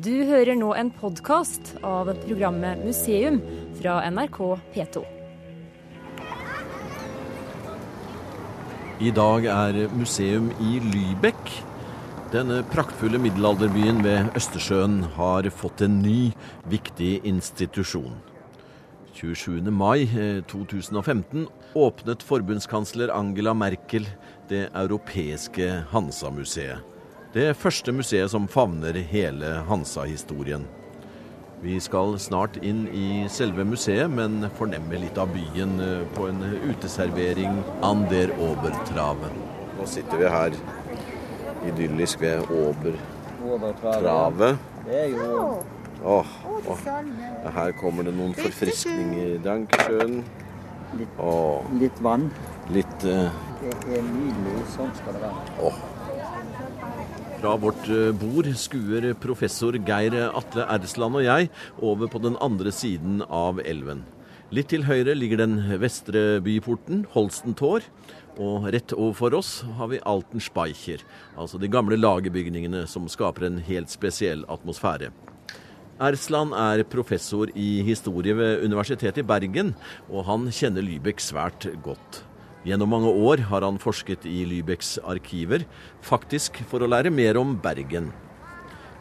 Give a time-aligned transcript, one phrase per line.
[0.00, 3.42] Du hører nå en podkast av programmet Museum
[3.76, 4.38] fra NRK
[4.72, 5.02] P2.
[9.04, 11.52] I dag er museum i Lybekk.
[12.32, 16.30] Denne praktfulle middelalderbyen ved Østersjøen har fått en ny,
[16.72, 18.16] viktig institusjon.
[19.12, 19.68] 27.
[19.68, 20.08] mai
[20.48, 21.44] 2015
[21.76, 24.08] åpnet forbundskansler Angela Merkel
[24.48, 26.91] det europeiske Hansa-museet.
[27.32, 30.66] Det første museet som favner hele Hansa-historien.
[31.62, 36.42] Vi skal snart inn i selve museet, men fornemme litt av byen eh, på en
[36.66, 39.30] uteservering an der Obertrave.
[39.78, 40.58] Nå sitter vi her
[41.70, 44.50] idyllisk ved Obertrave.
[44.84, 45.62] Det er jo
[46.02, 46.84] Åh, åh.
[47.54, 49.38] Her kommer det noen forfriskninger.
[49.44, 50.20] Dankeschön.
[50.98, 51.24] litt,
[51.80, 52.28] litt vann.
[52.74, 53.32] litt uh...
[53.62, 54.68] Det er nydelig.
[54.76, 55.48] Sånn skal det være.
[55.70, 55.82] åh.
[57.42, 61.48] Fra vårt eh, bord skuer professor Geir Atle Ersland og jeg
[61.82, 64.04] over på den andre siden av elven.
[64.54, 67.82] Litt til høyre ligger den vestre byporten, Holstentår.
[68.38, 71.02] Og rett overfor oss har vi Alten Speicher,
[71.34, 75.10] altså de gamle lagerbygningene som skaper en helt spesiell atmosfære.
[75.98, 79.74] Ersland er professor i historie ved Universitetet i Bergen,
[80.06, 82.22] og han kjenner Lybekk svært godt.
[82.62, 85.64] Gjennom mange år har han forsket i Lybecks arkiver,
[86.06, 88.12] faktisk for å lære mer om Bergen.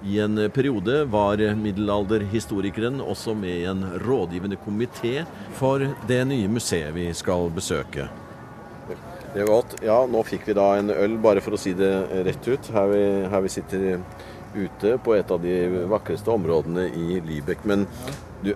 [0.01, 5.27] I en periode var middelalderhistorikeren også med i en rådgivende komité
[5.59, 8.07] for det nye museet vi skal besøke.
[9.31, 9.77] Det var godt.
[9.85, 11.91] Ja, nå fikk vi da en øl, bare for å si det
[12.25, 13.87] rett ut, her vi, her vi sitter
[14.57, 17.63] ute på et av de vakreste områdene i Lybekk.
[17.69, 17.85] Men
[18.41, 18.55] du,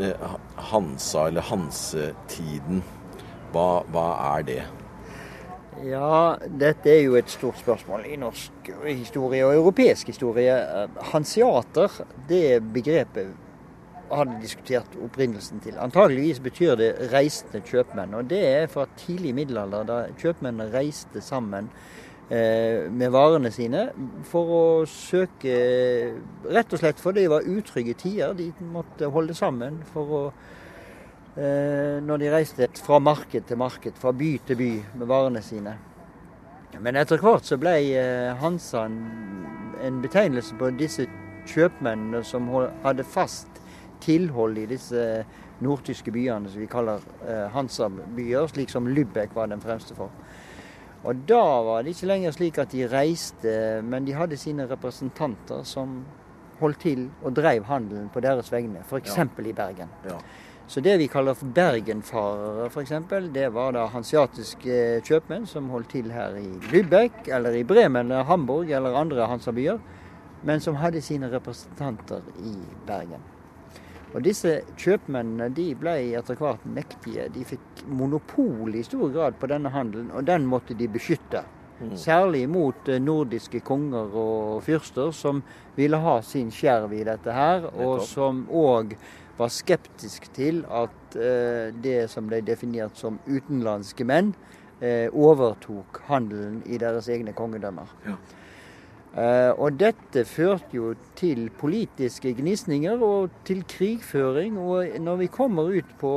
[0.00, 0.26] eh,
[0.72, 2.80] Hansa, eller Hansetiden,
[3.56, 4.60] hva, hva er det?
[5.84, 10.54] Ja, dette er jo et stort spørsmål i norsk historie og europeisk historie.
[11.12, 11.98] Hanseater,
[12.30, 13.34] det begrepet
[14.08, 15.76] hadde diskutert opprinnelsen til.
[15.82, 18.14] Antageligvis betyr det reisende kjøpmenn.
[18.16, 21.68] Og det er fra tidlig middelalder, da kjøpmennene reiste sammen
[22.30, 23.88] eh, med varene sine
[24.30, 25.56] for å søke
[26.46, 28.36] Rett og slett fordi det var utrygge tider.
[28.38, 30.55] De måtte holde sammen for å eh,
[31.36, 35.74] når de reiste fra marked til marked, fra by til by med varene sine.
[36.82, 41.06] Men etter hvert så ble eh, Hansa en, betegnelse på disse
[41.46, 42.48] kjøpmennene som
[42.84, 43.60] hadde fast
[44.04, 45.02] tilhold i disse
[45.64, 50.12] nordtyske byene som vi kaller eh, Hansa-byer, slik som Lübeck var den fremste for.
[51.06, 53.54] Og da var det ikke lenger slik at de reiste,
[53.86, 56.00] men de hadde sine representanter som
[56.60, 59.16] holdt til og drev handelen på deres vegne, f.eks.
[59.16, 59.92] i Bergen.
[60.08, 60.18] Ja.
[60.66, 62.92] Så det vi kaller for bergenfarere, f.eks.,
[63.34, 68.26] det var da hansiatiske kjøpmenn som holdt til her i Lübeck, eller i Bremen eller
[68.26, 69.78] Hamburg eller andre Hansa-byer,
[70.42, 72.56] men som hadde sine representanter i
[72.86, 73.22] Bergen.
[74.14, 77.28] Og disse kjøpmennene de ble etter hvert mektige.
[77.34, 81.44] De fikk monopol i stor grad på denne handelen, og den måtte de beskytte.
[82.00, 85.42] Særlig mot eh, nordiske konger og fyrster som
[85.76, 88.94] ville ha sin skjerv i dette her, og som òg
[89.38, 94.32] var skeptisk til at eh, det som ble definert som utenlandske menn,
[94.80, 97.92] eh, overtok handelen i deres egne kongedømmer.
[99.16, 104.58] Eh, og dette førte jo til politiske gnisninger og til krigføring.
[104.60, 106.12] Og når vi kommer ut på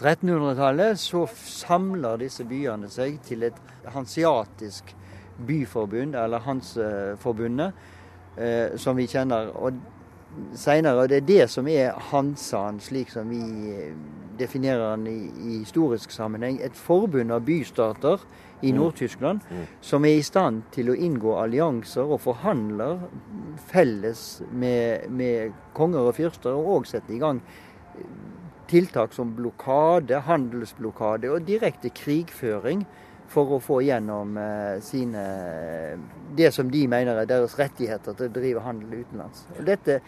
[0.00, 3.60] 1300-tallet, så samler disse byene seg til et
[3.92, 4.94] hansiatisk
[5.46, 7.72] byforbund, eller Hanseforbundet,
[8.36, 9.52] eh, som vi kjenner.
[9.52, 9.76] Og
[10.54, 13.94] senere, og det er det som er Hansaen, slik som vi eh,
[14.38, 16.60] definerer den i, i historisk sammenheng.
[16.62, 18.24] Et forbund av bystater
[18.62, 19.42] i Nord-Tyskland
[19.82, 23.00] som er i stand til å inngå allianser og forhandler
[23.72, 27.42] felles med, med konger og fyrster, og òg sette i gang
[28.72, 32.86] tiltak som blokade, handelsblokade og direkte krigføring
[33.32, 35.22] for å få gjennom eh, sine
[36.36, 39.46] det som de mener er deres rettigheter til å drive handel utenlands.
[39.58, 40.00] Og dette,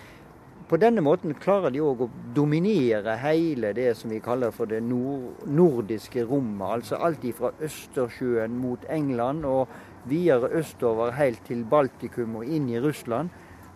[0.68, 4.80] på denne måten klarer de òg å dominere hele det som vi kaller for det
[4.80, 6.78] nord, nordiske rommet.
[6.78, 9.74] Altså alt fra Østersjøen mot England og
[10.08, 13.28] videre østover helt til Baltikum og inn i Russland.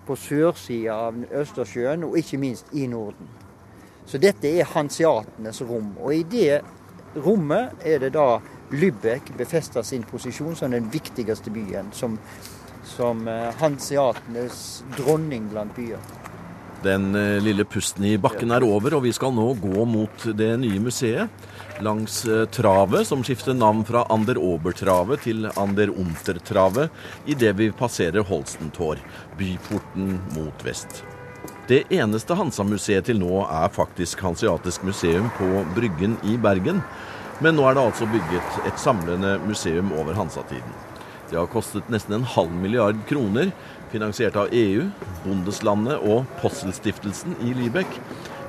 [0.09, 3.29] På sørsida av Østersjøen og ikke minst i Norden.
[4.09, 5.91] Så dette er hanseatenes rom.
[6.01, 6.63] Og i det
[7.21, 8.39] rommet er det da
[8.73, 11.93] Lübeck befester sin posisjon som den viktigste byen.
[11.93, 12.17] Som,
[12.89, 14.65] som eh, hanseatenes
[14.97, 16.28] dronning blant byer.
[16.83, 20.53] Den eh, lille pusten i bakken er over, og vi skal nå gå mot det
[20.63, 21.47] nye museet.
[21.83, 26.95] Langs eh, travet, som skifter navn fra Ander Obertravet til Ander Untertravet
[27.27, 29.03] idet vi passerer Holstentår,
[29.39, 31.03] byporten mot vest.
[31.69, 36.81] Det eneste Hansa-museet til nå er faktisk Hanseatisk museum på Bryggen i Bergen.
[37.45, 40.79] Men nå er det altså bygget et samlende museum over Hansa-tiden.
[41.29, 43.51] Det har kostet nesten en halv milliard kroner,
[43.93, 44.89] finansiert av EU,
[45.25, 47.99] Bondeslandet og Posselstiftelsen i Libek.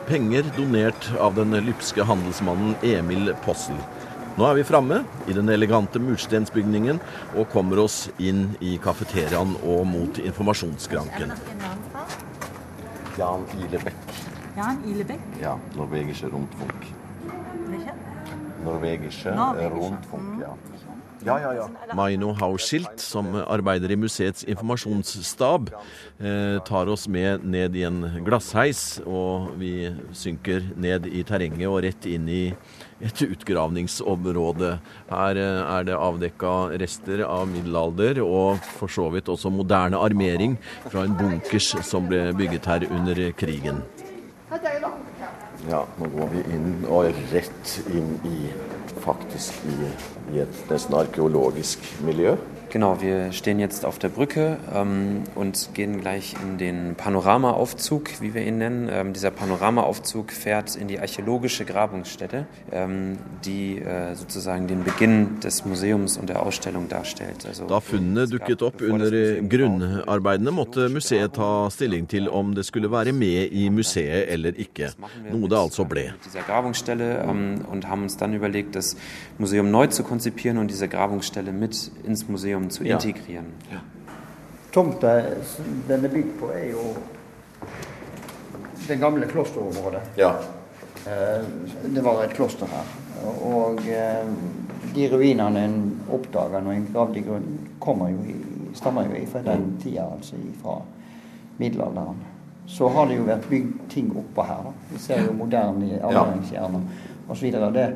[0.09, 3.77] Penger donert av den lypske handelsmannen Emil Possel.
[4.39, 7.01] Nå er vi framme i den elegante murstensbygningen
[7.35, 11.35] og kommer oss inn i kafeteriaen og mot informasjonsskranken.
[13.19, 14.15] Jan Ilebekk.
[14.55, 15.27] Jan Ilebekk.
[15.41, 16.98] Ja, norwegische Rundfunk.
[18.63, 20.53] Norwegische Rundfunk, ja.
[21.25, 21.95] Ja, ja, ja.
[21.95, 25.67] Maino Hauschilt, som arbeider i museets informasjonsstab,
[26.19, 29.01] eh, tar oss med ned i en glassheis.
[29.03, 32.43] Og vi synker ned i terrenget og rett inn i
[33.03, 34.77] et utgravningsområde.
[35.11, 40.55] Her eh, er det avdekka rester av middelalder og for så vidt også moderne armering
[40.87, 43.83] fra en bunkers som ble bygget her under krigen.
[45.67, 48.37] Ja, nå går vi inn og rett inn i
[49.03, 49.89] faktisk i,
[50.31, 52.37] i et nesten arkeologisk miljø.
[52.71, 58.35] Genau, wir stehen jetzt auf der Brücke ähm, und gehen gleich in den Panoramaaufzug, wie
[58.35, 58.89] wir ihn nennen.
[58.91, 65.65] Ähm, dieser Panoramaaufzug fährt in die archäologische Grabungsstätte, ähm, die äh, sozusagen den Beginn des
[65.65, 67.47] Museums und der Ausstellung darstellt.
[67.47, 72.91] Also, da funnene dukket opp under grunnarbeidene, måtte museet ta stilling til om det skulle
[72.91, 74.91] være med i museet eller ikke,
[75.31, 76.13] noe det altså ble.
[76.25, 78.95] Dieser Grabungsstelle ähm, und haben uns dann überlegt, das
[79.39, 83.51] Museum neu zu konzipieren und diese Grabungsstelle mit ins Museum museum zu integrieren.
[83.71, 83.79] Ja.
[84.73, 85.15] Tomta
[85.87, 86.93] den er bygd på, er jo
[88.87, 90.01] det gamle klosterområdet.
[90.15, 90.35] Ja.
[91.05, 91.45] Eh,
[91.85, 92.93] det var et kloster her.
[93.25, 94.29] Og eh,
[94.95, 95.79] de ruinene en
[96.11, 98.35] oppdaga når en gravde i grunnen, kommer jo i,
[98.77, 99.77] stammer jo fra den mm.
[99.83, 100.79] tida, altså fra
[101.57, 102.17] middelalderen.
[102.69, 104.65] Så har det jo vært bygd ting oppå her.
[104.65, 104.73] Da.
[104.91, 106.81] Vi ser jo moderne avlønningsjerner
[107.29, 107.51] osv.
[107.73, 107.87] Det,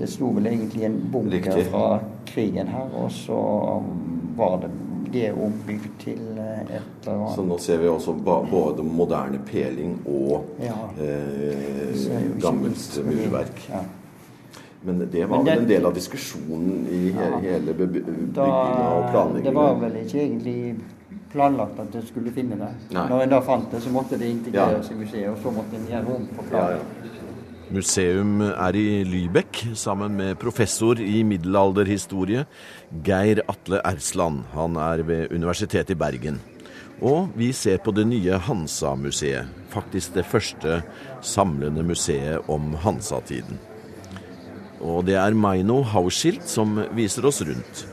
[0.00, 1.86] det sto vel egentlig en bunker fra
[2.24, 3.40] krigen her, og så
[4.36, 4.70] var det
[5.12, 7.34] det ombygd til eh, et eller annet.
[7.34, 10.76] Så nå ser vi også både moderne peling og ja.
[11.02, 13.64] eh, gammelt murverk.
[13.70, 13.82] Ja.
[14.82, 19.50] Men det var vel en del av diskusjonen i hele, hele bygginga og planlegginga?
[19.50, 20.60] Det var vel ikke egentlig
[21.32, 22.70] planlagt at en skulle finne det.
[22.94, 23.04] Nei.
[23.10, 24.94] Når en da fant det, så måtte det integreres ja.
[24.94, 27.19] i museet, og så måtte en gjøre rom for planen.
[27.70, 32.42] Museum er i Lybekk sammen med professor i middelalderhistorie
[33.06, 34.40] Geir Atle Ersland.
[34.56, 36.40] Han er ved Universitetet i Bergen.
[36.98, 39.46] Og vi ser på det nye Hansa-museet.
[39.70, 40.80] Faktisk det første
[41.22, 43.62] samlende museet om Hansa-tiden.
[44.82, 47.86] Og det er Maino Hauschild som viser oss rundt.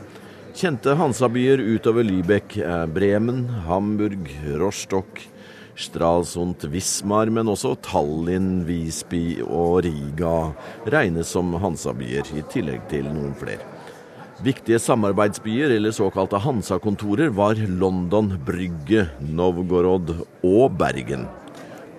[0.58, 4.26] Kjente Hansa-byer utover Lybekk er Bremen, Hamburg,
[4.58, 5.22] Rostock,
[5.78, 10.50] Stralsund, Wismar, men også Tallinn, Visby og Riga
[10.90, 13.62] regnes som Hansa-byer, i tillegg til noen flere.
[14.42, 20.12] Viktige samarbeidsbyer, eller såkalte Hansa-kontorer, var London, Brygge, Novgorod
[20.46, 21.26] og Bergen.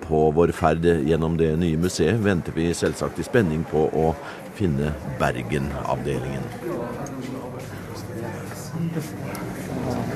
[0.06, 4.14] På vår ferd gjennom det nye museet venter vi selvsagt i spenning på å
[4.58, 6.48] finne Bergen-avdelingen.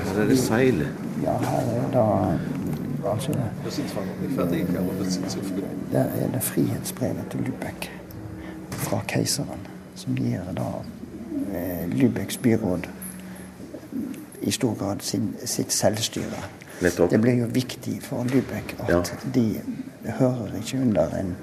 [0.04, 0.84] Her er det seil.
[1.22, 2.63] Ja, her er det
[3.04, 3.32] Altså,
[5.92, 7.88] det er det frihetsbrevet til Lübeck
[8.70, 10.70] fra keiseren, som gir da
[11.86, 12.88] Lubeks Lübecks byråd
[14.42, 16.44] i stor grad sin, sitt selvstyre.
[16.82, 17.10] Nettopp.
[17.10, 19.02] Det blir jo viktig for Lübeck at ja.
[19.34, 19.60] de
[20.18, 21.36] hører ikke under en,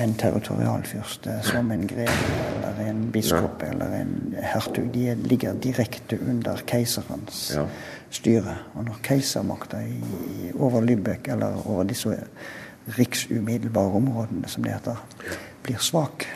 [0.00, 3.70] en territorialfyrste som en greve eller en biskop ja.
[3.72, 4.90] eller en hertug.
[4.94, 7.66] De ligger direkte under keiserens ja
[8.10, 8.56] styre.
[8.74, 9.82] Og når keisermakta
[10.58, 12.16] over Lübeck, eller over disse
[12.98, 15.04] riksumiddelbare områdene, som det heter,
[15.62, 16.26] blir svak,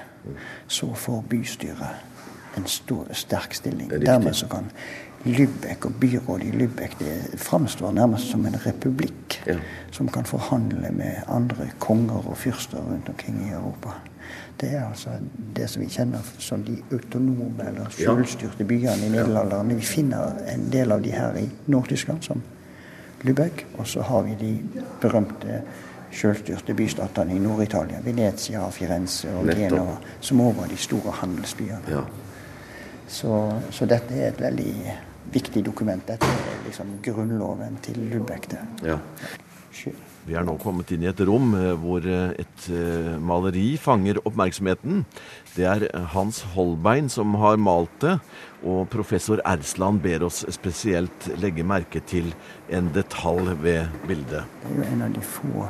[0.69, 3.91] så får bystyret en stor, sterk stilling.
[3.91, 4.71] Dermed så kan
[5.25, 9.57] Lübeck og byrådet i Lübeck det framstår nærmest som en republikk ja.
[9.91, 13.95] som kan forhandle med andre konger og fyrster rundt omkring i Europa.
[14.61, 15.11] Det er altså
[15.57, 19.77] det som vi kjenner som de autonome eller selvstyrte byene i middelalderen.
[19.77, 22.43] Vi finner en del av de her i Nord-Tyskland, som
[23.25, 23.65] Lübeck.
[23.79, 24.53] Og så har vi de
[25.01, 25.63] berømte
[26.13, 27.99] selvstyrte bystatene i Nord-Italia.
[28.05, 29.97] Venezia, Firenze og Genova.
[30.21, 31.83] Som òg var de store handelsbyene.
[31.89, 32.05] Ja.
[33.09, 35.01] Så, så, dette er et veldig
[35.33, 36.05] viktig dokument.
[36.07, 38.51] Dette er liksom grunnloven til Lübeck.
[38.85, 38.99] Ja.
[40.25, 44.23] Vi er nå kommet inn i et rom eh, hvor eh, et eh, maleri fanger
[44.25, 45.03] oppmerksomheten.
[45.53, 48.15] Det er Hans Holbein som har malt det,
[48.65, 52.33] og professor Ersland ber oss spesielt legge merke til
[52.73, 54.49] en detalj ved bildet.
[54.65, 55.69] Det er jo en av de få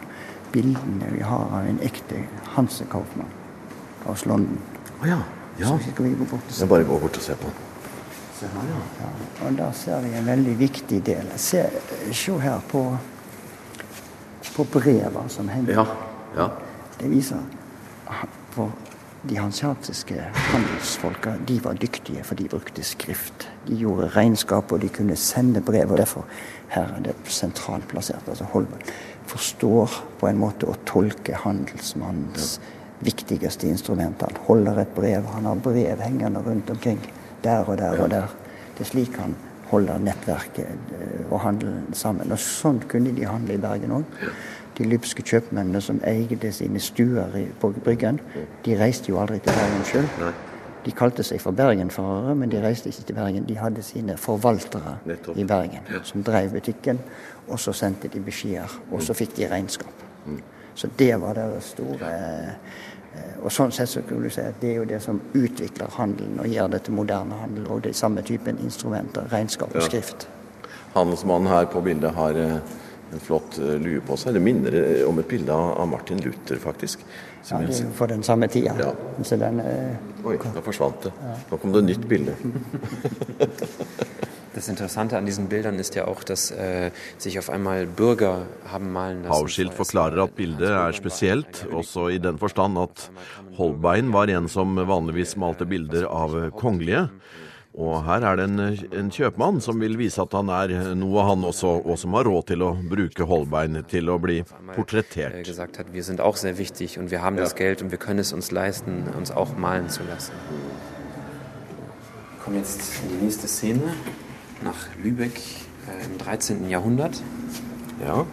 [0.55, 2.23] bildene vi har av en ekte
[2.55, 3.35] Hanse-kaufmann
[4.05, 4.61] fra London.
[5.03, 5.23] Å ja.
[5.59, 5.73] ja.
[5.73, 6.63] Så skal vi gå bort og se.
[6.63, 7.74] Jeg bare gå bort og se på den.
[8.35, 8.81] Se her, ja.
[9.01, 9.11] ja.
[9.47, 11.29] Og da ser vi en veldig viktig del.
[11.39, 11.67] Se,
[12.13, 12.83] se her på,
[14.57, 15.79] på breva som henger.
[15.79, 15.87] Ja.
[16.37, 16.49] ja.
[16.99, 17.43] Det viser
[18.55, 18.75] for
[19.25, 23.49] de hansiatiske handelsfolka de var dyktige, for de brukte skrift.
[23.67, 25.91] De gjorde regnskap, og de kunne sende brev.
[25.91, 26.27] og Derfor
[26.69, 28.29] her er det sentralt plassert.
[28.29, 28.83] altså Holmen
[29.27, 32.59] forstår på en måte å tolke handelsmannens
[33.05, 34.23] viktigste instrument.
[34.23, 37.01] Han holder et brev, han har brev hengende rundt omkring
[37.45, 38.35] der og der og der.
[38.75, 39.37] Det er slik han
[39.71, 40.67] holder nettverket
[40.99, 42.33] eh, og handelen sammen.
[42.33, 44.19] Og Sånn kunne de handle i Bergen òg.
[44.79, 48.19] De lypske kjøpmennene som eide sine stuer på Bryggen,
[48.65, 50.33] de reiste jo aldri til Bergen sjøl.
[50.85, 53.47] De kalte seg for bergenfarere, men de reiste ikke til Bergen.
[53.49, 55.39] De hadde sine forvaltere Nettopp.
[55.39, 56.99] i Bergen som drev butikken.
[57.49, 60.05] Og så sendte de beskjeder, og så fikk de regnskap.
[60.75, 62.53] Så det var deres store eh,
[63.45, 66.39] Og sånn sett så kunne du si at det er jo det som utvikler handelen
[66.41, 67.67] og gjør det til moderne handel.
[67.75, 69.89] Og det er samme typen instrumenter, regnskap og Ja.
[69.89, 70.27] skrift.
[70.95, 72.57] Handelsmannen her på bildet har eh,
[73.13, 74.35] en flott eh, lue på seg.
[74.35, 77.05] Det minner eh, om et bilde av Martin Luther, faktisk.
[77.51, 78.73] Ja, det er jo for den samme tida.
[78.79, 78.93] Ja.
[79.37, 81.13] Den, eh, Oi, da forsvant det.
[81.51, 82.37] Nå kom det et nytt bilde.
[84.55, 88.93] Das Interessante an diesen Bildern ist ja auch, dass äh, sich auf einmal Bürger haben
[88.93, 89.35] malen lassen.
[89.35, 93.11] Hausskilt forklarer at bildet er spesielt, også i den forstand at
[93.59, 97.09] Holbein var en som vanligvis malte bilder av kongelige.
[97.75, 98.61] Og her er det en,
[98.95, 102.47] en kjøpmann som vil vise at han er noe, han også, og som har råd
[102.53, 105.43] til å bruke Holbein til å bli äh, portrettert.
[105.43, 108.21] gesagt hat, wir sind auch sehr wichtig und wir haben das Geld und wir können
[108.21, 110.33] es uns leisten, uns auch malen zu lassen.
[112.45, 113.95] Kommen jetzt in die nächste Szene
[114.63, 115.41] nach Lübeck
[115.89, 116.69] äh, im 13.
[116.69, 117.23] Jahrhundert.
[118.05, 118.25] Ja,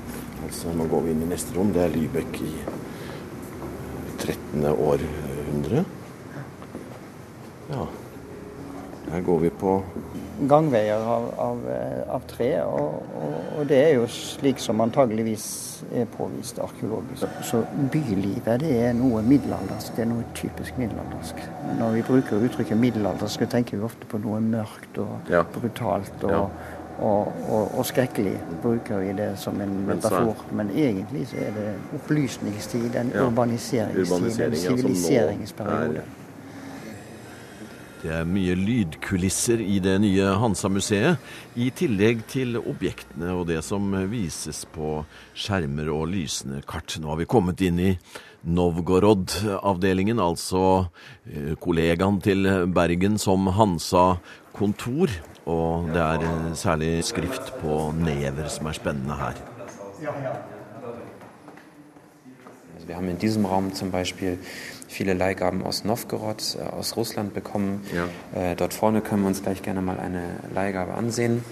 [0.43, 1.73] altså nå går inn i neste rom.
[1.73, 2.53] Det er Lübeck i
[4.21, 4.65] 13.
[4.71, 5.85] århundre.
[7.71, 7.87] Ja,
[9.11, 9.83] her går vi på
[10.49, 15.45] gangveier av, av, eh, av tre, og, og, og det er jo slik som antageligvis
[15.93, 17.27] er påvist arkeologisk.
[17.45, 17.61] Så
[17.93, 21.41] bylivet det er noe middelaldersk, det er noe typisk middelaldersk.
[21.79, 25.43] Når vi bruker uttrykket middelaldersk, tenker vi ofte på noe mørkt og Ja.
[25.43, 26.41] brutalt og, Ja.
[27.01, 28.37] og, og, og skrekkelig.
[28.63, 30.35] Bruker vi det som en metafor.
[30.51, 33.25] Men egentlig så er det opplysningstid, en Ja.
[33.27, 36.01] urbaniseringstid, Urbanisering, en siviliseringsperiode.
[38.01, 41.21] Det er mye lydkulisser i det nye Hansa-museet,
[41.53, 45.03] i tillegg til objektene og det som vises på
[45.37, 46.95] skjermer og lysende kart.
[46.97, 47.91] Nå har vi kommet inn i
[48.41, 50.87] Novgorod-avdelingen, altså
[51.29, 55.13] eh, kollegaen til Bergen som Hansa-kontor.
[55.45, 59.37] Og det er eh, særlig skrift på never som er spennende her.
[62.73, 63.45] Also wir haben in diesem
[64.91, 67.81] viele Leihgaben aus Novgorod, äh, aus Russland bekommen.
[68.35, 71.43] Äh, dort vorne können wir uns gleich gerne mal eine Leihgabe ansehen.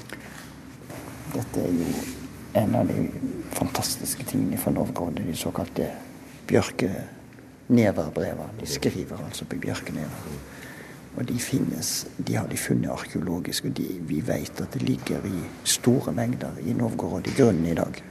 [1.34, 1.86] Dette er jo
[2.53, 3.10] en av de
[3.53, 5.91] fantastiske tingene fra Novgorod, de såkalte
[6.48, 8.50] bjørkeneverbrevene.
[8.60, 10.10] De skriver altså på bjørkenever.
[11.17, 15.25] Og de finnes, de har de funnet arkeologisk, og de, vi vet at det ligger
[15.25, 18.03] i store mengder i Novgorod i grunnen i dag.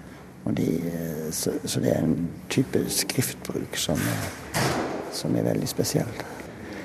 [0.57, 3.99] De, eh, så, så det er en type skriftbruk som
[5.13, 6.11] som er veldig spesiell.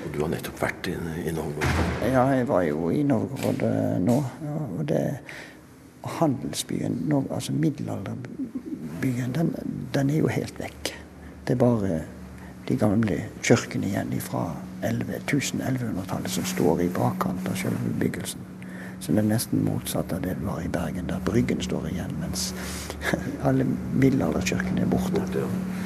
[0.04, 1.92] Og du har nettopp vært i, i Novgorod.
[2.12, 3.64] Ja, jeg var jo i Novgorod
[4.04, 4.18] nå.
[4.78, 5.04] Og det
[6.18, 9.54] handelsbyen, altså middelalderbyen, den,
[9.94, 10.92] den er jo helt vekk.
[11.46, 12.00] Det er bare
[12.68, 14.46] de gamle kirkene igjen fra
[14.84, 18.53] 11, 1100-tallet som står i bakkant av selve bebyggelsen.
[19.00, 22.54] Det er nesten motsatt av det det var i Bergen, der Bryggen står igjen, mens
[23.46, 25.44] alle middelalderkirkene er borte.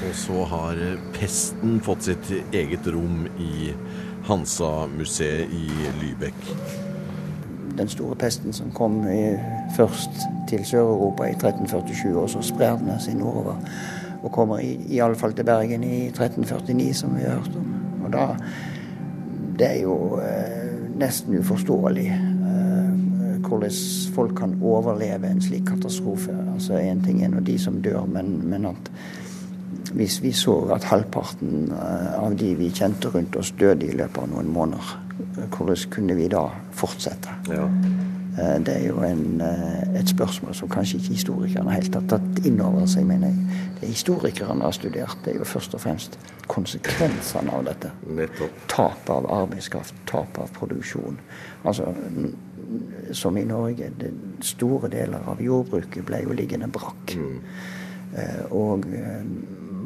[0.09, 3.73] Og så har eh, pesten fått sitt eget rom i
[4.29, 5.67] Hansa-museet i
[6.03, 6.53] Lybekk.
[7.79, 9.37] den store pesten som kom i,
[9.77, 10.11] først
[10.49, 13.61] til Sør-Europa i 1347, og så sprer den seg nordover.
[14.23, 17.69] Og kommer i, i alle fall til Bergen i 1349, som vi har hørt om.
[18.05, 18.27] Og da
[19.59, 22.13] Det er jo eh, nesten uforståelig
[23.49, 23.79] hvordan
[24.15, 26.35] folk kan overleve en slik katastrofe.
[26.55, 28.93] Altså Én ting er nå de som dør, men, men at
[29.93, 34.23] hvis vi så at halvparten eh, av de vi kjente rundt oss, døde i løpet
[34.23, 34.95] av noen måneder,
[35.57, 36.45] hvordan kunne vi da
[36.77, 37.41] fortsette?
[37.49, 37.67] Ja.
[38.39, 42.45] Eh, det er jo en, eh, et spørsmål som kanskje ikke historikerne helt har tatt
[42.47, 43.63] inn over seg, mener jeg.
[43.81, 47.93] Det historikerne har studert, det er jo først og fremst konsekvensene av dette.
[48.07, 48.61] Nettopp.
[48.69, 51.19] Tap av arbeidskraft, tap av produksjon.
[51.65, 51.95] Altså,
[53.17, 53.91] som i Norge,
[54.45, 57.15] store deler av jordbruket ble jo liggende brakk.
[57.17, 57.39] Mm.
[58.57, 58.85] Og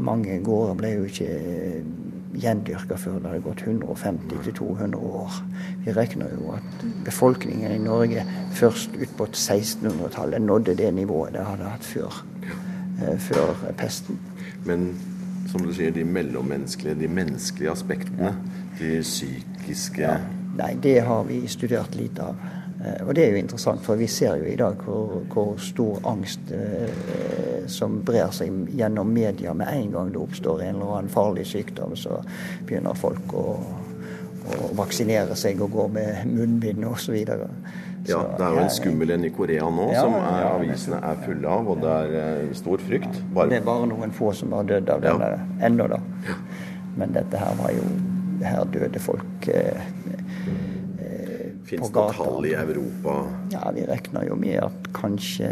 [0.03, 1.29] mange gårder ble jo ikke
[2.33, 5.39] gjendyrka før det hadde gått 150-200 år.
[5.85, 8.25] Vi regner jo at befolkningen i Norge
[8.57, 12.23] først ut på 1600-tallet nådde det nivået det hadde hatt før,
[13.03, 14.19] eh, før pesten.
[14.65, 14.95] Men
[15.51, 18.35] som du sier, de mellommenneskelige, de menneskelige aspektene,
[18.79, 20.15] de psykiske.
[20.57, 22.37] Nei, det har vi studert lite av.
[22.85, 26.01] Eh, og det er jo interessant, for vi ser jo i dag hvor, hvor stor
[26.11, 31.13] angst eh, som brer seg gjennom media med en gang det oppstår en eller annen
[31.13, 31.95] farlig sykdom.
[31.99, 32.19] Så
[32.67, 33.47] begynner folk å,
[34.43, 37.17] å vaksinere seg og gå med munnbind osv.
[38.09, 41.21] Ja, det er jo en skummel en i Korea nå ja, som er, avisene er
[41.23, 43.21] fulle av, og det er eh, stor frykt.
[43.35, 43.53] Bare...
[43.53, 45.45] Det er bare noen få som har dødd av denne ja.
[45.69, 46.01] ennå, da.
[46.99, 47.85] Men dette her var jo
[48.43, 49.85] Her døde folk eh,
[51.73, 53.19] Fins det tall i Europa?
[53.53, 55.49] Ja, Vi regner jo med at kanskje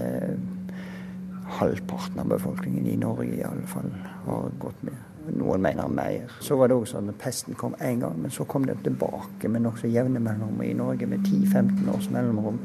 [1.61, 3.89] halvparten av befolkningen i Norge i alle fall
[4.27, 4.99] har gått med.
[5.37, 6.31] Noen mener mer.
[6.41, 9.49] Så var det òg sånn at pesten kom én gang, men så kom den tilbake
[9.49, 12.61] med nokså jevne mellomrom i Norge med 10-15 års mellomrom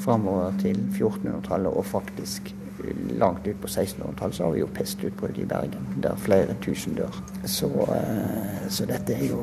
[0.00, 2.54] framover til 1400-tallet og faktisk
[3.18, 7.12] langt ut på 1600-tallet så har vi jo pestutbrudd i Bergen, der flere tusen dør.
[7.44, 9.42] Så, eh, så dette er jo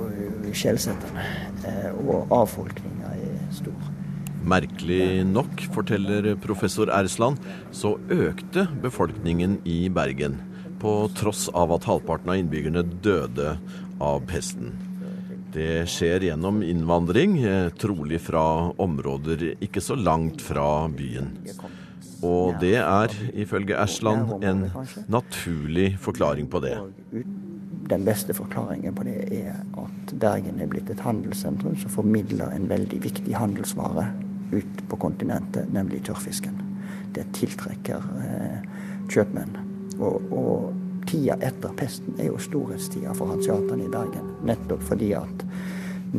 [0.53, 1.25] skjellsettende.
[1.67, 2.96] Eh, og avfolkninga
[3.53, 3.87] stor.
[4.47, 7.41] Merkelig nok, forteller professor Ersland,
[7.75, 10.37] så økte befolkningen i Bergen.
[10.79, 13.55] På tross av at halvparten av innbyggerne døde
[14.03, 14.75] av pesten.
[15.57, 21.33] Det skjer gjennom innvandring, eh, trolig fra områder ikke så langt fra byen.
[22.21, 24.71] Og det er, ifølge Ersland, en
[25.07, 26.77] naturlig forklaring på det
[27.89, 32.67] den beste forklaringen på det er at Bergen er blitt et handelssentrum som formidler en
[32.69, 34.09] veldig viktig handelsvare
[34.51, 36.59] ut på kontinentet, nemlig tørrfisken.
[37.15, 38.67] Det tiltrekker eh,
[39.11, 39.57] kjøpmenn.
[39.99, 44.25] Og, og, tida etter pesten er jo storhetstida for hanseatene i Bergen.
[44.43, 45.45] Nettopp fordi at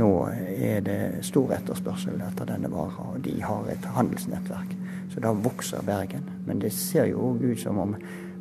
[0.00, 4.72] nå er det stor etterspørsel etter denne vara, og de har et handelsnettverk.
[5.12, 6.24] Så da vokser Bergen.
[6.46, 7.94] Men det ser jo òg ut som om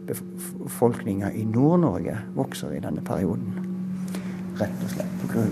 [0.07, 3.53] befolkninga i Nord-Norge vokser i denne perioden.
[4.57, 5.43] Rett og slett pga.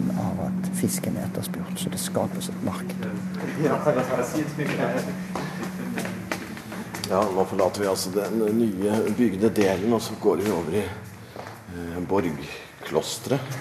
[0.47, 3.05] at fisken er etterspurt, så det skapes et marked.
[7.09, 10.81] Ja, nå forlater vi altså den nye bygde delen, og så går vi over i
[10.81, 13.59] eh, borgklosteret,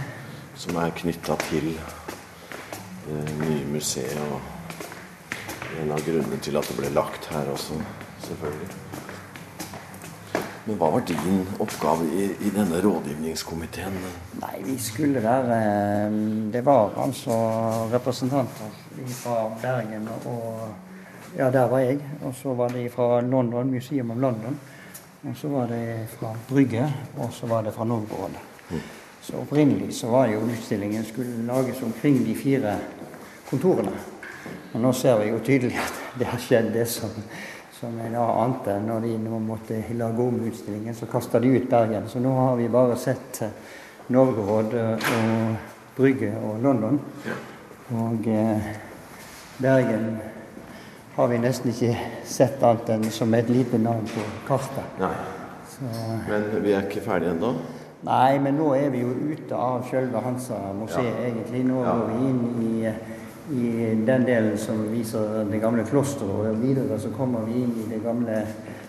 [0.57, 4.17] som er knytta til det eh, nye museet.
[4.33, 4.41] Og
[5.83, 7.77] en av grunnene til at det ble lagt her også,
[8.25, 9.04] selvfølgelig.
[10.65, 13.99] Men hva var din oppgave i, i denne rådgivningskomiteen?
[14.41, 16.17] Nei, vi skulle være eh,
[16.55, 17.37] Det var altså
[17.93, 18.73] representanter
[19.21, 20.73] fra Bergen og
[21.35, 21.99] Ja, der var jeg.
[22.23, 24.59] Og så var de fra London, Museum of London.
[25.25, 28.37] Og så var det fra Brygge, og så var det fra Novgorod.
[28.71, 28.81] Mm.
[29.23, 32.77] Så opprinnelig så var jo utstillingen skulle lages omkring de fire
[33.51, 33.97] kontorene.
[34.75, 37.11] Og nå ser vi jo tydelig at det har skjedd, det som
[37.85, 38.79] som jeg da ante.
[38.81, 42.09] Når de nå måtte lage om utstillingen, så kasta de ut Bergen.
[42.09, 43.53] Så nå har vi bare sett eh,
[44.15, 47.01] Novgorod eh, og Brygge og London.
[47.95, 48.71] Og eh,
[49.59, 50.17] Bergen
[51.15, 51.95] har vi nesten ikke
[52.27, 54.99] sett annet enn som et lite navn på kartet.
[54.99, 55.15] Nei.
[55.75, 55.91] Så,
[56.29, 57.53] men vi er ikke ferdige ennå?
[58.05, 61.29] Nei, men nå er vi jo ute av selve Hansa-museet, ja.
[61.29, 61.63] egentlig.
[61.67, 61.95] Nå ja.
[61.95, 62.95] går vi inn i
[63.53, 66.31] i den delen som viser det gamle klosteret.
[66.55, 68.41] Og videre så kommer vi inn i den gamle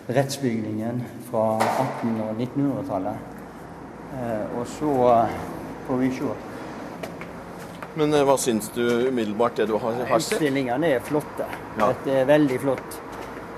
[0.08, 3.32] rettsbygningen fra 1800- og 1900-tallet.
[4.16, 4.92] Eh, og så
[5.86, 6.36] får vi se.
[7.96, 10.36] Men eh, hva syns du umiddelbart, det du har, har sett?
[10.36, 11.48] Utstillingene er flotte.
[11.76, 11.90] Ja.
[11.90, 12.98] Dette er veldig flott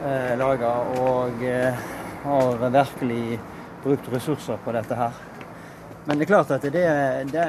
[0.06, 0.74] eh, laga.
[1.02, 1.86] Og eh,
[2.24, 3.38] har virkelig
[3.84, 5.24] brukt ressurser på dette her.
[6.08, 6.82] Men det er klart at det,
[7.28, 7.42] det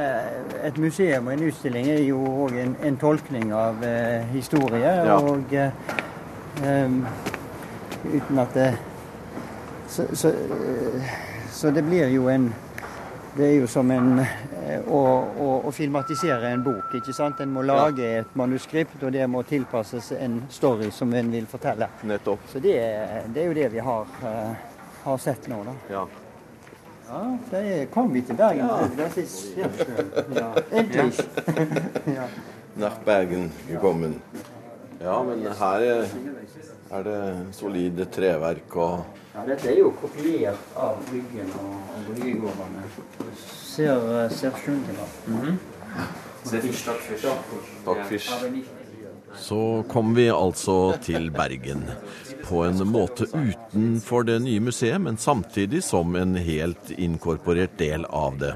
[0.67, 4.84] et museum og en utstilling er jo òg en, en, tolkning av eh, historie.
[4.84, 5.15] Ja.
[5.15, 6.98] Og eh,
[8.04, 8.67] uten at det
[9.88, 10.34] så, så,
[11.56, 12.52] så, det blir jo en
[13.38, 15.00] Det er jo som en eh, å,
[15.39, 16.91] å, å, filmatisere en bok.
[17.00, 17.39] ikke sant?
[17.39, 18.24] En må lage ja.
[18.26, 21.88] et manuskript, og det må tilpasses en story som en vil fortelle.
[22.04, 22.50] Nettopp.
[22.52, 22.76] Så det,
[23.32, 24.74] det er jo det vi har, uh,
[25.06, 25.78] har sett nå, da.
[25.93, 26.10] Ja.
[27.10, 28.67] Ja, da kom vi til Bergen.
[28.67, 29.10] Ja.
[29.10, 29.69] Schön.
[30.36, 30.54] Ja.
[30.72, 31.13] endelig.
[32.17, 32.28] ja.
[32.76, 34.22] Nach Bergen gekommen.
[35.02, 35.82] Ja, men her
[36.91, 39.00] er det solide treverk og
[39.34, 41.76] Ja, Dette er jo kopiert av Bryggen og,
[42.08, 42.82] Bryggegårdene.
[43.39, 44.02] Ser,
[44.34, 45.69] ser skjønt ut.
[46.43, 47.28] Sehr viel Stockfisch.
[47.82, 48.32] Stockfish.
[49.38, 51.86] Så kom vi altså til Bergen.
[52.45, 58.39] På en måte utenfor det nye museet, men samtidig som en helt inkorporert del av
[58.39, 58.56] det.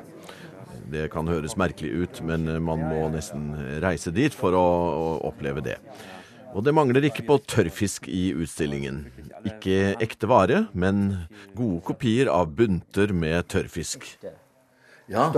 [0.94, 3.52] Det kan høres merkelig ut, men man må nesten
[3.84, 5.80] reise dit for å, å oppleve det.
[6.54, 9.04] Og det mangler ikke på tørrfisk i utstillingen.
[9.50, 11.26] Ikke ekte vare, men
[11.58, 14.06] gode kopier av bunter med tørrfisk.
[15.10, 15.32] Ja,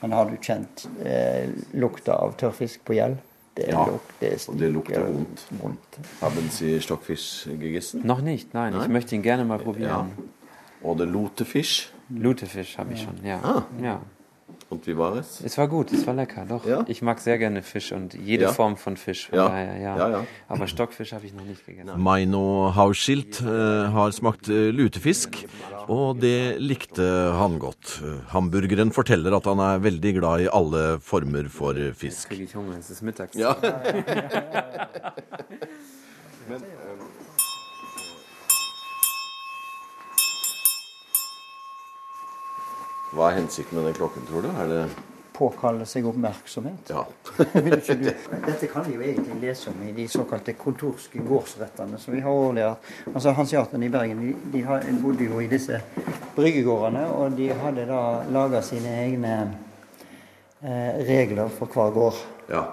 [0.00, 3.16] Men har du kjent eh, lukta av tørrfisk på gjell?
[3.56, 5.46] Det, Ja, luk, det, og det lukter stinker vondt.
[5.62, 5.98] vondt.
[6.20, 8.02] haben Sie Stockfisch gegessen?
[8.04, 8.74] Noch nicht, nein.
[8.82, 10.10] Ich möchte ihn gerne mal probieren.
[10.82, 11.90] Oder Lutefisch?
[12.10, 13.40] Lutefisch habe ich schon, ja.
[13.42, 13.62] Ah.
[13.82, 14.00] ja.
[14.68, 15.40] Und wie war es?
[15.44, 16.66] Es war gut, es war lecker, doch.
[16.66, 16.84] Ja?
[16.88, 18.52] Ich mag sehr gerne Fisch und jede Ja?
[18.52, 19.28] Form von Fisch.
[19.28, 19.48] Von Ja.
[19.48, 19.96] Daher, ja.
[19.96, 20.26] Ja, ja.
[20.48, 22.00] Aber Stockfisch habe ich noch nicht gegessen.
[22.00, 25.46] Maino Hauschild eh, har smakt eh, lutefisk,
[25.86, 27.06] og det likte
[27.38, 28.00] han godt.
[28.32, 32.28] Hamburgeren forteller at han er veldig glad i alle former for fisk.
[32.28, 33.36] Kriege ich Hunger, es ist mittags.
[33.38, 33.54] Ja.
[43.16, 44.50] Hva er hensikten med den klokken, tror du?
[44.52, 44.80] Er det
[45.36, 46.88] Påkalle seg oppmerksomhet.
[46.88, 47.02] Ja.
[47.64, 48.06] Vil ikke du?
[48.46, 52.32] Dette kan vi jo egentlig lese om i de såkalte kontorske gårdsrettene som vi har
[52.32, 52.64] årlig.
[53.12, 55.82] Altså Hanseaterne i Bergen de, de bodde jo i disse
[56.36, 58.00] bryggegårdene, og de hadde da
[58.32, 59.34] laga sine egne
[60.64, 62.24] eh, regler for hver gård.
[62.52, 62.64] ja.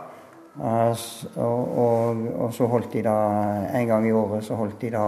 [0.53, 3.13] Altså, og, og, og så holdt de da
[3.73, 5.07] en gang i året så holdt de da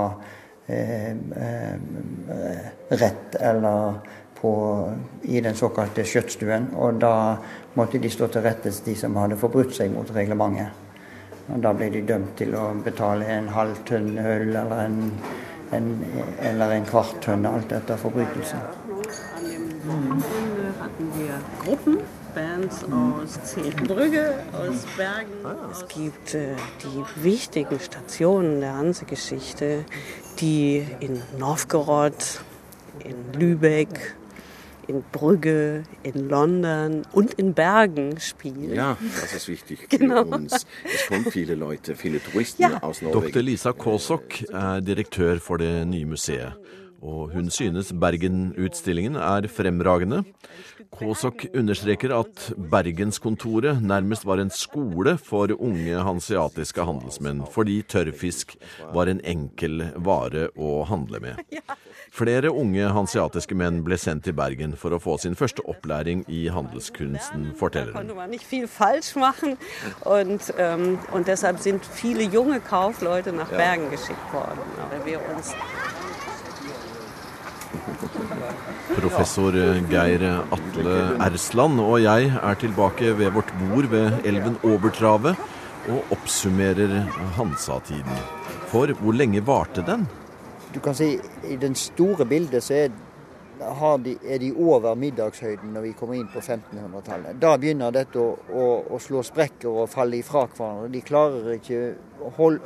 [0.65, 2.63] eh, eh,
[2.97, 3.99] rett eller
[4.41, 4.53] på,
[5.23, 6.71] i den såkalte skjøttstuen.
[6.75, 7.13] Og da
[7.75, 10.81] måtte de stå til rettes, de som hadde forbrutt seg mot reglementet.
[11.53, 14.99] Og da ble de dømt til å betale en halv tønn øl eller en,
[15.77, 15.89] en,
[16.41, 18.63] eller en kvart tønn, alt etter forbrytelsen.
[19.37, 21.99] An dem Wochenende hatten wir Gruppen,
[22.33, 25.45] Bands aus Zehlbrügge, aus Bergen.
[25.71, 29.85] Es gibt äh, die wichtigen Stationen der Hansegeschichte,
[30.39, 32.41] die in Novgorod,
[33.03, 34.15] in Lübeck,
[34.87, 38.73] in Brügge, in London und in Bergen spielen.
[38.73, 40.23] Ja, das ist wichtig Genau.
[40.25, 40.65] für uns.
[40.93, 42.81] Es kommen viele Leute, viele Touristen Ja.
[42.83, 43.13] aus Dr.
[43.21, 43.39] Norwegen.
[43.45, 46.53] Lisa Kaasok er direktør for det nye museet.
[47.05, 50.23] Og hun synes Bergen-utstillingen er fremragende.
[50.95, 58.55] Kåsok understreker at Bergenskontoret nærmest var en skole for unge hanseatiske handelsmenn, fordi tørrfisk
[58.93, 61.43] var en enkel vare å handle med.
[62.15, 66.45] Flere unge hanseatiske menn ble sendt til Bergen for å få sin første opplæring i
[66.47, 69.57] handelskunsten, forteller hun.
[70.05, 74.63] und, ähm, und deshalb sind viele junge Kaufleute nach Bergen geschickt worden.
[74.79, 75.53] Aber wir uns
[78.95, 79.51] Professor
[79.91, 80.23] Geir
[80.55, 85.35] Atle Ersland og jeg er tilbake ved vårt bord ved elven Overtravet
[85.91, 87.01] og oppsummerer
[87.35, 88.21] Hansa-tiden.
[88.71, 90.07] For hvor lenge varte den?
[90.73, 92.95] Du kan si i den store bildet så er,
[94.03, 97.37] de, er de over middagshøyden når vi kommer inn på 1500-tallet.
[97.39, 100.91] Da begynner dette å, å, å slå sprekker og falle ifra hverandre.
[100.91, 101.85] De klarer ikke
[102.23, 102.59] å hold,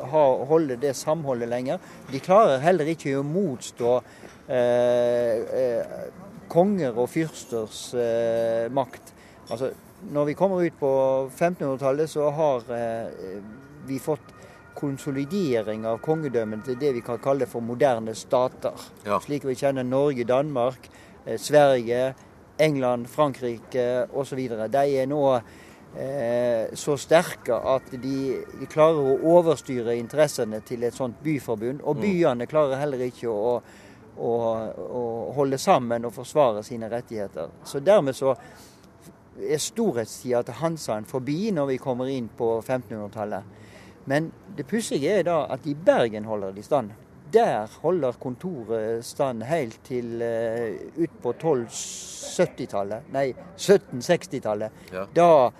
[0.50, 1.82] holde det samholdet lenger.
[2.10, 4.00] De klarer heller ikke å motstå
[6.50, 9.14] konger og fyrsters eh, makt.
[9.50, 9.72] Altså,
[10.12, 10.92] når vi kommer ut på
[11.30, 13.40] 1500-tallet, så har eh,
[13.88, 14.36] vi fått
[14.80, 18.78] konsolidering av kongedømmen til det vi kan kalle for moderne stater.
[19.06, 19.20] Ja.
[19.24, 20.90] Slik vi kjenner Norge, Danmark,
[21.26, 22.14] eh, Sverige,
[22.60, 24.40] England, Frankrike osv.
[24.72, 28.16] De er nå eh, så sterke at de,
[28.60, 31.84] de klarer å overstyre interessene til et sånt byforbund.
[31.84, 33.60] Og byene klarer heller ikke å,
[34.20, 34.34] å,
[35.00, 35.04] å
[35.36, 37.50] holde sammen og forsvare sine rettigheter.
[37.64, 38.36] Så dermed så
[39.40, 43.44] er storhetstida til Hansaen forbi når vi kommer inn på 1500-tallet.
[44.10, 46.92] Men det pussige er da at i Bergen holder de stand.
[47.34, 53.12] Der holder kontoret stand helt til uh, ut på 1270-tallet.
[53.14, 53.28] Nei,
[53.58, 54.86] 1760-tallet.
[54.94, 55.06] Ja.
[55.14, 55.52] Da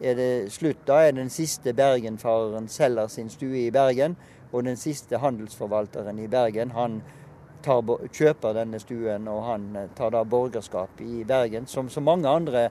[0.00, 0.86] er det slutt.
[0.88, 4.16] Da er den siste bergenfareren selger sin stue i Bergen.
[4.52, 7.02] Og den siste handelsforvalteren i Bergen, han
[7.68, 11.68] tar, kjøper denne stuen, og han eh, tar da borgerskap i Bergen.
[11.68, 12.68] Som så mange andre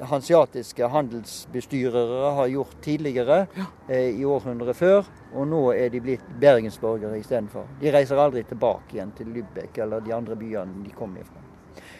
[0.00, 3.46] hansiatiske handelsbestyrere har gjort tidligere,
[3.88, 5.04] eh, i århundret før.
[5.34, 7.66] Og nå er de blitt bergensborgere istedenfor.
[7.80, 11.42] De reiser aldri tilbake igjen til Lübeck eller de andre byene de kom ifra.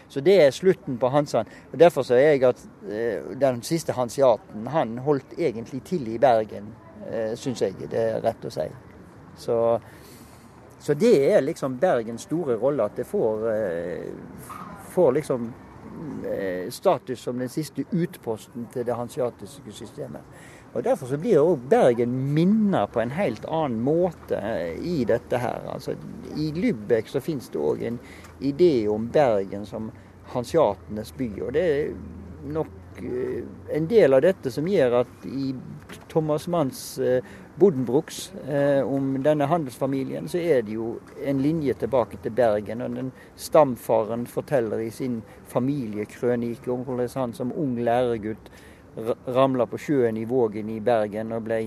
[0.09, 1.47] Så det er slutten på Hansan.
[1.73, 6.19] Og Derfor så er jeg at eh, den siste hansiaten, han holdt egentlig til i
[6.19, 6.75] Bergen
[7.11, 8.69] eh, syns jeg det er rett å si.
[9.37, 9.57] Så,
[10.79, 14.11] så det er liksom Bergens store rolle, at det får, eh,
[14.93, 15.53] får liksom
[16.27, 20.23] eh, status som den siste utposten til det hansiatiske systemet.
[20.77, 24.41] Og Derfor så blir òg Bergen minnet på en helt annen måte
[24.85, 25.63] i dette her.
[25.73, 25.95] Altså,
[26.37, 27.99] I Lübeck så finnes det òg en
[28.45, 29.91] idé om Bergen som
[30.35, 31.31] hansiatenes by.
[31.47, 31.95] og det er
[32.53, 33.45] nok eh,
[33.77, 35.55] en del av dette som gjør at i
[36.09, 37.25] Thomas Manns eh,
[37.57, 42.83] Bodenbruks eh, om denne handelsfamilien, så er det jo en linje tilbake til Bergen.
[42.83, 48.51] og den Stamfaren forteller i sin familiekrønike om hvordan han som ung læregutt
[49.27, 51.61] ramla på sjøen i Vågen i Bergen og ble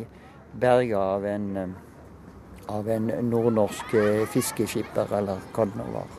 [0.60, 1.76] berga av en,
[2.68, 3.94] av en nordnorsk
[4.34, 6.19] fiskeskipper, eller hva det nå var.